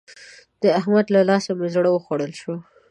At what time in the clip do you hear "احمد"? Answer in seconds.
0.79-1.05